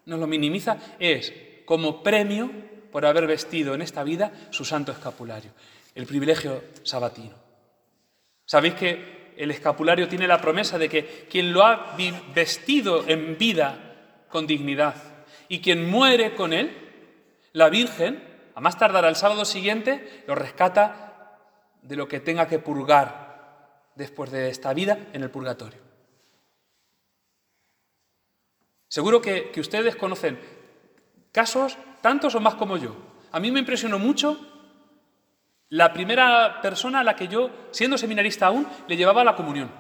nos 0.07 0.21
lo 0.21 0.26
minimiza, 0.26 0.79
es 0.99 1.33
como 1.65 2.03
premio 2.03 2.50
por 2.93 3.05
haber 3.05 3.26
vestido 3.26 3.75
en 3.75 3.83
esta 3.83 4.05
vida 4.05 4.33
su 4.50 4.65
santo 4.65 4.93
escapulario, 4.93 5.50
el 5.95 6.07
privilegio 6.07 6.62
sabatino. 6.85 7.46
Sabéis 8.47 8.75
que 8.75 9.35
el 9.37 9.50
escapulario 9.50 10.09
tiene 10.09 10.26
la 10.26 10.41
promesa 10.41 10.79
de 10.79 10.88
que 10.88 11.26
quien 11.29 11.53
lo 11.53 11.65
ha 11.65 11.97
vestido 12.35 13.07
en 13.07 13.37
vida 13.37 14.25
con 14.29 14.47
dignidad 14.47 14.95
y 15.49 15.61
quien 15.61 15.91
muere 15.91 16.35
con 16.35 16.53
él, 16.53 16.71
la 17.53 17.69
Virgen, 17.69 18.23
a 18.55 18.61
más 18.61 18.79
tardar 18.79 19.05
al 19.05 19.17
sábado 19.17 19.45
siguiente, 19.45 20.25
lo 20.26 20.35
rescata 20.35 21.38
de 21.83 21.97
lo 21.97 22.09
que 22.09 22.21
tenga 22.21 22.49
que 22.49 22.59
purgar 22.59 23.91
después 23.95 24.31
de 24.31 24.49
esta 24.49 24.73
vida 24.73 24.99
en 25.12 25.23
el 25.23 25.31
purgatorio. 25.31 25.81
Seguro 28.88 29.21
que, 29.21 29.50
que 29.50 29.61
ustedes 29.61 29.97
conocen 29.97 30.38
casos 31.33 31.76
tantos 32.00 32.35
o 32.35 32.41
más 32.41 32.55
como 32.55 32.76
yo. 32.76 32.97
A 33.33 33.41
mí 33.41 33.50
me 33.50 33.61
impresionó 33.61 33.99
mucho 33.99 34.55
la 35.70 35.92
primera 35.92 36.61
persona 36.61 37.00
a 37.00 37.04
la 37.04 37.16
que 37.16 37.28
yo, 37.28 37.50
siendo 37.70 37.99
seminarista 37.99 38.46
aún, 38.46 38.66
le 38.87 38.96
llevaba 38.96 39.25
la 39.25 39.37
comunión. 39.37 39.70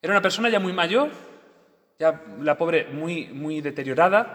Era 0.00 0.12
una 0.12 0.22
persona 0.22 0.48
ya 0.48 0.60
muy 0.60 0.72
mayor, 0.72 1.10
ya 1.98 2.22
la 2.40 2.56
pobre 2.56 2.86
muy, 2.86 3.26
muy 3.28 3.60
deteriorada, 3.60 4.32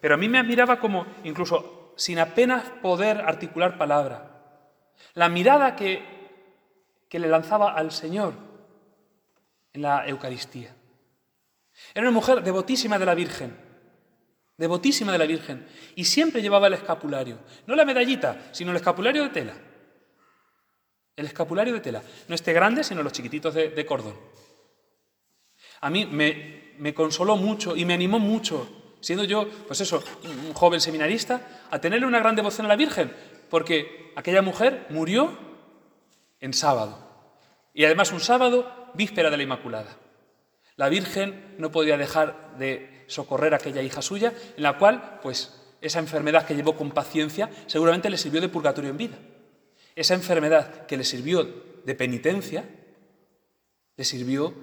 pero 0.00 0.14
a 0.14 0.18
mí 0.18 0.28
me 0.28 0.38
admiraba 0.38 0.78
como, 0.78 1.06
incluso 1.24 1.92
sin 1.96 2.18
apenas 2.18 2.64
poder 2.82 3.20
articular 3.20 3.78
palabra, 3.78 4.30
la 5.14 5.28
mirada 5.28 5.76
que, 5.76 6.02
que 7.08 7.18
le 7.18 7.28
lanzaba 7.28 7.72
al 7.74 7.92
Señor 7.92 8.34
en 9.72 9.82
la 9.82 10.06
Eucaristía. 10.06 10.74
Era 11.94 12.02
una 12.02 12.14
mujer 12.14 12.42
devotísima 12.42 12.98
de 12.98 13.06
la 13.06 13.14
Virgen 13.14 13.65
devotísima 14.56 15.12
de 15.12 15.18
la 15.18 15.26
Virgen, 15.26 15.66
y 15.94 16.04
siempre 16.04 16.42
llevaba 16.42 16.66
el 16.66 16.74
escapulario, 16.74 17.38
no 17.66 17.74
la 17.74 17.84
medallita, 17.84 18.48
sino 18.52 18.70
el 18.70 18.76
escapulario 18.76 19.22
de 19.24 19.30
tela. 19.30 19.54
El 21.14 21.26
escapulario 21.26 21.74
de 21.74 21.80
tela, 21.80 22.02
no 22.28 22.34
este 22.34 22.52
grande, 22.52 22.84
sino 22.84 23.02
los 23.02 23.12
chiquititos 23.12 23.54
de, 23.54 23.86
cordón. 23.86 24.14
A 25.80 25.90
mí 25.90 26.06
me, 26.06 26.74
me 26.78 26.94
consoló 26.94 27.36
mucho 27.36 27.76
y 27.76 27.84
me 27.84 27.94
animó 27.94 28.18
mucho, 28.18 28.96
siendo 29.00 29.24
yo, 29.24 29.48
pues 29.66 29.80
eso, 29.80 30.02
un 30.24 30.52
joven 30.52 30.80
seminarista, 30.80 31.66
a 31.70 31.78
tenerle 31.78 32.06
una 32.06 32.18
gran 32.18 32.36
devoción 32.36 32.66
a 32.66 32.68
la 32.68 32.76
Virgen, 32.76 33.12
porque 33.50 34.12
aquella 34.16 34.42
mujer 34.42 34.86
murió 34.90 35.36
en 36.40 36.52
sábado, 36.52 36.98
y 37.72 37.84
además 37.84 38.12
un 38.12 38.20
sábado 38.20 38.90
víspera 38.94 39.30
de 39.30 39.36
la 39.36 39.42
Inmaculada. 39.42 39.96
La 40.76 40.88
Virgen 40.88 41.54
no 41.58 41.70
podía 41.70 41.96
dejar 41.96 42.56
de 42.58 43.04
socorrer 43.06 43.54
a 43.54 43.56
aquella 43.56 43.82
hija 43.82 44.02
suya, 44.02 44.32
en 44.56 44.62
la 44.62 44.78
cual, 44.78 45.20
pues, 45.22 45.62
esa 45.80 45.98
enfermedad 45.98 46.46
que 46.46 46.54
llevó 46.54 46.76
con 46.76 46.90
paciencia 46.90 47.50
seguramente 47.66 48.10
le 48.10 48.18
sirvió 48.18 48.40
de 48.40 48.48
purgatorio 48.48 48.90
en 48.90 48.96
vida. 48.96 49.18
Esa 49.94 50.14
enfermedad 50.14 50.86
que 50.86 50.96
le 50.96 51.04
sirvió 51.04 51.44
de 51.84 51.94
penitencia, 51.94 52.68
le 53.96 54.04
sirvió 54.04 54.54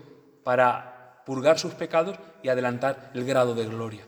para 0.43 1.24
purgar 1.25 1.58
sus 1.58 1.74
pecados 1.74 2.17
y 2.43 2.50
adelantar 2.50 3.12
el 3.13 3.25
grado 3.25 3.55
de 3.55 3.65
gloria. 3.65 4.05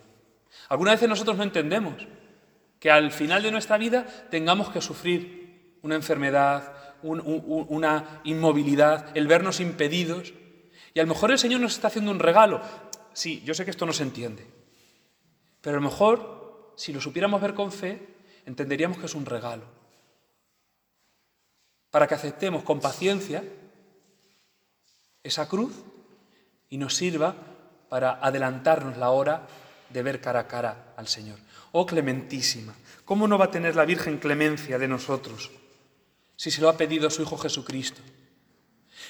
Algunas 0.69 0.95
veces 0.95 1.09
nosotros 1.09 1.37
no 1.37 1.43
entendemos 1.43 2.07
que 2.79 2.91
al 2.91 3.11
final 3.11 3.41
de 3.41 3.51
nuestra 3.51 3.77
vida 3.77 4.05
tengamos 4.29 4.69
que 4.69 4.81
sufrir 4.81 5.79
una 5.81 5.95
enfermedad, 5.95 6.73
una 7.01 8.21
inmovilidad, 8.23 9.15
el 9.17 9.27
vernos 9.27 9.59
impedidos. 9.59 10.33
Y 10.95 10.99
a 11.01 11.03
lo 11.03 11.09
mejor 11.09 11.29
el 11.29 11.37
Señor 11.37 11.59
nos 11.59 11.73
está 11.73 11.89
haciendo 11.89 12.09
un 12.09 12.19
regalo. 12.19 12.61
Sí, 13.11 13.43
yo 13.43 13.53
sé 13.53 13.65
que 13.65 13.71
esto 13.71 13.85
no 13.85 13.91
se 13.91 14.03
entiende. 14.03 14.47
Pero 15.59 15.77
a 15.77 15.81
lo 15.81 15.89
mejor, 15.89 16.73
si 16.77 16.93
lo 16.93 17.01
supiéramos 17.01 17.41
ver 17.41 17.53
con 17.53 17.71
fe, 17.73 18.15
entenderíamos 18.45 18.97
que 18.97 19.05
es 19.05 19.13
un 19.13 19.25
regalo. 19.25 19.65
Para 21.91 22.07
que 22.07 22.15
aceptemos 22.15 22.63
con 22.63 22.79
paciencia 22.79 23.43
esa 25.21 25.49
cruz 25.49 25.73
y 26.69 26.77
nos 26.77 26.95
sirva 26.95 27.35
para 27.89 28.13
adelantarnos 28.13 28.97
la 28.97 29.09
hora 29.09 29.47
de 29.89 30.01
ver 30.01 30.21
cara 30.21 30.41
a 30.41 30.47
cara 30.47 30.93
al 30.95 31.09
Señor. 31.09 31.39
Oh 31.73 31.85
clementísima, 31.85 32.73
¿cómo 33.03 33.27
no 33.27 33.37
va 33.37 33.45
a 33.45 33.51
tener 33.51 33.75
la 33.75 33.83
Virgen 33.83 34.17
clemencia 34.17 34.79
de 34.79 34.87
nosotros 34.87 35.51
si 36.37 36.51
se 36.51 36.61
lo 36.61 36.69
ha 36.69 36.77
pedido 36.77 37.09
su 37.09 37.21
Hijo 37.21 37.37
Jesucristo? 37.37 38.01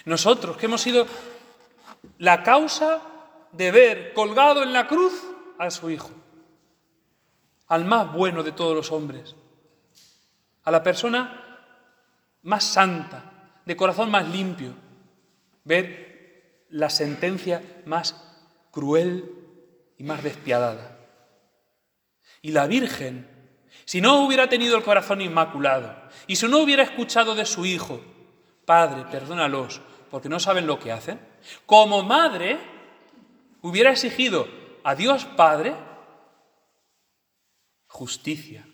Nosotros, 0.06 0.58
que 0.58 0.66
hemos 0.66 0.82
sido 0.82 1.06
la 2.18 2.44
causa 2.44 3.02
de 3.52 3.72
ver 3.72 4.14
colgado 4.14 4.64
en 4.64 4.74
la 4.74 4.88
cruz 4.88 5.14
a 5.58 5.70
su 5.70 5.90
Hijo, 5.90 6.12
al 7.68 7.86
más 7.86 8.12
bueno 8.14 8.44
de 8.44 8.52
todos 8.52 8.76
los 8.76 8.92
hombres, 8.92 9.36
a 10.64 10.72
la 10.72 10.84
persona 10.84 11.42
más 12.44 12.64
santa, 12.64 13.32
de 13.66 13.76
corazón 13.76 14.12
más 14.12 14.28
limpio, 14.28 14.74
ver 15.64 16.66
la 16.70 16.90
sentencia 16.90 17.62
más 17.86 18.16
cruel 18.72 19.32
y 19.98 20.04
más 20.04 20.24
despiadada. 20.24 21.00
Y 22.42 22.52
la 22.52 22.68
Virgen, 22.68 23.28
si 23.86 24.02
no 24.02 24.26
hubiera 24.26 24.50
tenido 24.50 24.78
el 24.78 24.84
corazón 24.84 25.22
inmaculado 25.22 25.96
y 26.28 26.36
si 26.36 26.48
no 26.48 26.60
hubiera 26.60 26.84
escuchado 26.84 27.34
de 27.34 27.46
su 27.46 27.66
Hijo, 27.66 28.02
Padre, 28.66 29.06
perdónalos, 29.10 29.82
porque 30.10 30.30
no 30.30 30.40
saben 30.40 30.68
lo 30.68 30.80
que 30.80 30.92
hacen, 30.92 31.20
como 31.66 32.04
madre 32.04 32.58
hubiera 33.62 33.92
exigido 33.92 34.48
a 34.84 34.96
Dios 34.96 35.26
Padre 35.26 35.74
justicia. 37.88 38.68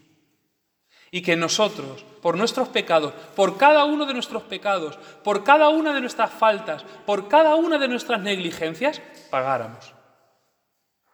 Y 1.11 1.21
que 1.21 1.35
nosotros, 1.35 2.03
por 2.21 2.37
nuestros 2.37 2.69
pecados, 2.69 3.13
por 3.35 3.57
cada 3.57 3.85
uno 3.85 4.05
de 4.05 4.13
nuestros 4.13 4.43
pecados, 4.43 4.97
por 5.23 5.43
cada 5.43 5.69
una 5.69 5.93
de 5.93 6.01
nuestras 6.01 6.31
faltas, 6.31 6.83
por 7.05 7.27
cada 7.27 7.55
una 7.55 7.77
de 7.77 7.87
nuestras 7.87 8.21
negligencias, 8.21 9.01
pagáramos. 9.29 9.93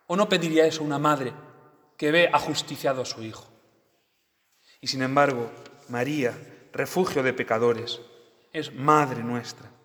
¿O 0.05 0.15
no 0.15 0.29
pediría 0.29 0.65
eso 0.65 0.83
una 0.83 0.99
madre 0.99 1.33
que 1.97 2.11
ve 2.11 2.29
ajusticiado 2.31 3.01
a 3.01 3.05
su 3.05 3.23
hijo? 3.23 3.47
Y 4.79 4.87
sin 4.87 5.01
embargo, 5.01 5.51
María, 5.89 6.37
refugio 6.73 7.23
de 7.23 7.33
pecadores, 7.33 7.99
es 8.53 8.73
madre 8.73 9.23
nuestra. 9.23 9.76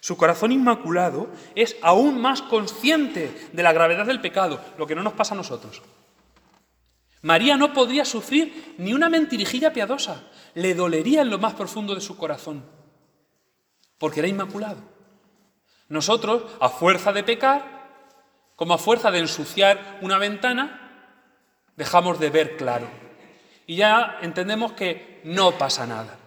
Su 0.00 0.16
corazón 0.16 0.52
inmaculado 0.52 1.28
es 1.54 1.76
aún 1.82 2.20
más 2.20 2.42
consciente 2.42 3.48
de 3.52 3.62
la 3.62 3.72
gravedad 3.72 4.06
del 4.06 4.20
pecado, 4.20 4.60
lo 4.78 4.86
que 4.86 4.94
no 4.94 5.02
nos 5.02 5.14
pasa 5.14 5.34
a 5.34 5.36
nosotros. 5.36 5.82
María 7.22 7.56
no 7.56 7.72
podría 7.72 8.04
sufrir 8.04 8.74
ni 8.76 8.92
una 8.92 9.08
mentirijilla 9.08 9.72
piadosa, 9.72 10.24
le 10.54 10.74
dolería 10.74 11.22
en 11.22 11.30
lo 11.30 11.38
más 11.38 11.54
profundo 11.54 11.94
de 11.94 12.02
su 12.02 12.18
corazón, 12.18 12.64
porque 13.98 14.20
era 14.20 14.28
inmaculado. 14.28 14.82
Nosotros, 15.88 16.42
a 16.60 16.68
fuerza 16.68 17.12
de 17.12 17.24
pecar, 17.24 17.74
como 18.56 18.74
a 18.74 18.78
fuerza 18.78 19.10
de 19.10 19.20
ensuciar 19.20 19.98
una 20.02 20.18
ventana, 20.18 21.16
dejamos 21.76 22.20
de 22.20 22.30
ver 22.30 22.56
claro. 22.56 22.88
Y 23.66 23.76
ya 23.76 24.18
entendemos 24.20 24.72
que 24.72 25.22
no 25.24 25.52
pasa 25.52 25.86
nada. 25.86 26.18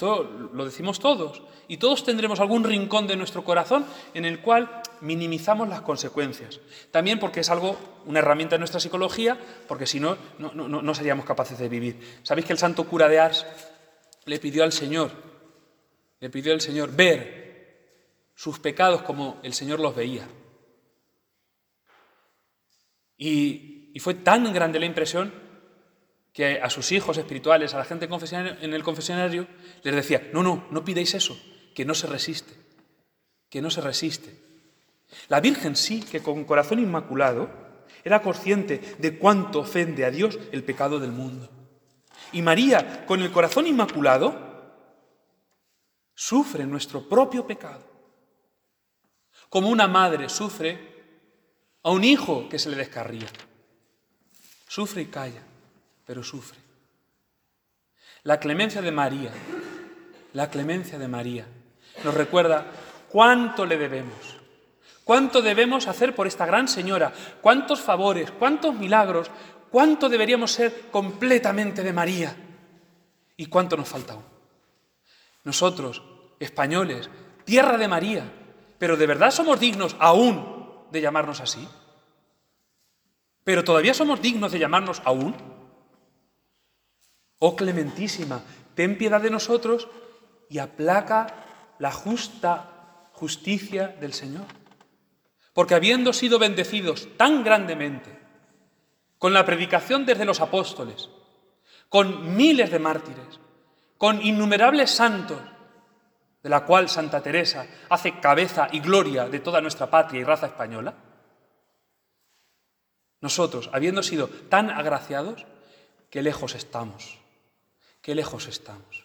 Esto 0.00 0.48
lo 0.54 0.64
decimos 0.64 0.98
todos. 0.98 1.42
Y 1.68 1.76
todos 1.76 2.04
tendremos 2.04 2.40
algún 2.40 2.64
rincón 2.64 3.06
de 3.06 3.16
nuestro 3.16 3.44
corazón 3.44 3.84
en 4.14 4.24
el 4.24 4.40
cual 4.40 4.80
minimizamos 5.02 5.68
las 5.68 5.82
consecuencias. 5.82 6.58
También 6.90 7.18
porque 7.18 7.40
es 7.40 7.50
algo, 7.50 7.76
una 8.06 8.20
herramienta 8.20 8.54
de 8.54 8.60
nuestra 8.60 8.80
psicología, 8.80 9.38
porque 9.68 9.84
si 9.84 10.00
no, 10.00 10.16
no, 10.38 10.52
no 10.54 10.94
seríamos 10.94 11.26
capaces 11.26 11.58
de 11.58 11.68
vivir. 11.68 12.20
¿Sabéis 12.22 12.46
que 12.46 12.54
el 12.54 12.58
santo 12.58 12.86
cura 12.86 13.10
de 13.10 13.20
Ars 13.20 13.44
le 14.24 14.38
pidió 14.38 14.64
al 14.64 14.72
Señor, 14.72 15.10
le 16.18 16.30
pidió 16.30 16.54
al 16.54 16.62
Señor 16.62 16.92
ver 16.92 18.30
sus 18.34 18.58
pecados 18.58 19.02
como 19.02 19.38
el 19.42 19.52
Señor 19.52 19.80
los 19.80 19.94
veía? 19.94 20.26
Y, 23.18 23.92
fue 24.00 24.14
tan 24.14 24.50
grande 24.54 24.80
la 24.80 24.86
impresión 24.86 25.30
que 26.32 26.60
a 26.60 26.70
sus 26.70 26.92
hijos 26.92 27.18
espirituales, 27.18 27.74
a 27.74 27.78
la 27.78 27.84
gente 27.84 28.06
en 28.06 28.74
el 28.74 28.82
confesionario, 28.82 29.46
les 29.82 29.94
decía, 29.94 30.30
no, 30.32 30.42
no, 30.42 30.66
no 30.70 30.84
pidáis 30.84 31.14
eso, 31.14 31.38
que 31.74 31.84
no 31.84 31.94
se 31.94 32.06
resiste, 32.06 32.54
que 33.48 33.60
no 33.60 33.70
se 33.70 33.80
resiste. 33.80 34.36
La 35.28 35.40
Virgen 35.40 35.74
sí, 35.74 36.02
que 36.02 36.22
con 36.22 36.44
corazón 36.44 36.78
inmaculado, 36.78 37.50
era 38.04 38.22
consciente 38.22 38.80
de 38.98 39.18
cuánto 39.18 39.60
ofende 39.60 40.04
a 40.04 40.10
Dios 40.10 40.38
el 40.52 40.62
pecado 40.64 41.00
del 41.00 41.10
mundo. 41.10 41.48
Y 42.32 42.42
María, 42.42 43.04
con 43.06 43.20
el 43.20 43.32
corazón 43.32 43.66
inmaculado, 43.66 44.50
sufre 46.14 46.64
nuestro 46.64 47.08
propio 47.08 47.46
pecado. 47.46 47.84
Como 49.48 49.68
una 49.68 49.88
madre 49.88 50.28
sufre 50.28 50.78
a 51.82 51.90
un 51.90 52.04
hijo 52.04 52.48
que 52.48 52.58
se 52.58 52.70
le 52.70 52.76
descarría. 52.76 53.26
Sufre 54.68 55.02
y 55.02 55.06
calla, 55.06 55.42
pero 56.10 56.24
sufre. 56.24 56.58
La 58.24 58.40
clemencia 58.40 58.82
de 58.82 58.90
María, 58.90 59.30
la 60.32 60.50
clemencia 60.50 60.98
de 60.98 61.06
María, 61.06 61.46
nos 62.02 62.12
recuerda 62.12 62.66
cuánto 63.08 63.64
le 63.64 63.78
debemos, 63.78 64.36
cuánto 65.04 65.40
debemos 65.40 65.86
hacer 65.86 66.12
por 66.16 66.26
esta 66.26 66.46
gran 66.46 66.66
señora, 66.66 67.12
cuántos 67.40 67.80
favores, 67.80 68.32
cuántos 68.32 68.74
milagros, 68.74 69.30
cuánto 69.70 70.08
deberíamos 70.08 70.50
ser 70.50 70.90
completamente 70.90 71.84
de 71.84 71.92
María 71.92 72.34
y 73.36 73.46
cuánto 73.46 73.76
nos 73.76 73.88
falta 73.88 74.14
aún. 74.14 74.24
Nosotros, 75.44 76.02
españoles, 76.40 77.08
tierra 77.44 77.78
de 77.78 77.86
María, 77.86 78.24
pero 78.80 78.96
¿de 78.96 79.06
verdad 79.06 79.30
somos 79.30 79.60
dignos 79.60 79.94
aún 80.00 80.88
de 80.90 81.02
llamarnos 81.02 81.40
así? 81.40 81.68
¿Pero 83.44 83.62
todavía 83.62 83.94
somos 83.94 84.20
dignos 84.20 84.50
de 84.50 84.58
llamarnos 84.58 85.00
aún? 85.04 85.49
Oh 87.40 87.56
clementísima, 87.56 88.42
ten 88.76 88.96
piedad 88.96 89.20
de 89.20 89.30
nosotros 89.30 89.88
y 90.48 90.58
aplaca 90.58 91.26
la 91.78 91.90
justa 91.90 93.08
justicia 93.12 93.88
del 93.88 94.12
Señor. 94.12 94.44
Porque 95.54 95.74
habiendo 95.74 96.12
sido 96.12 96.38
bendecidos 96.38 97.08
tan 97.16 97.42
grandemente 97.42 98.18
con 99.18 99.32
la 99.32 99.44
predicación 99.44 100.04
desde 100.04 100.24
los 100.24 100.40
apóstoles, 100.40 101.08
con 101.88 102.36
miles 102.36 102.70
de 102.70 102.78
mártires, 102.78 103.40
con 103.96 104.20
innumerables 104.22 104.90
santos, 104.90 105.40
de 106.42 106.48
la 106.48 106.64
cual 106.64 106.88
Santa 106.88 107.22
Teresa 107.22 107.66
hace 107.88 108.20
cabeza 108.20 108.68
y 108.72 108.80
gloria 108.80 109.28
de 109.28 109.40
toda 109.40 109.60
nuestra 109.60 109.90
patria 109.90 110.20
y 110.20 110.24
raza 110.24 110.46
española, 110.46 110.94
nosotros, 113.20 113.68
habiendo 113.72 114.02
sido 114.02 114.28
tan 114.28 114.70
agraciados, 114.70 115.46
qué 116.08 116.22
lejos 116.22 116.54
estamos, 116.54 117.19
qué 118.02 118.14
lejos 118.14 118.46
estamos. 118.46 119.04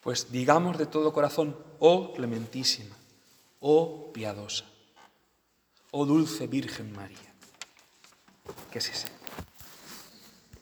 Pues 0.00 0.32
digamos 0.32 0.78
de 0.78 0.86
todo 0.86 1.12
corazón, 1.12 1.56
oh 1.78 2.12
clementísima, 2.14 2.96
oh 3.60 4.10
piadosa, 4.12 4.64
oh 5.90 6.06
dulce 6.06 6.46
Virgen 6.46 6.92
María, 6.92 7.34
que 8.70 8.80
sí 8.80 8.92
sea. 8.94 9.19